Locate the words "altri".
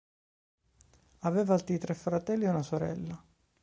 1.53-1.77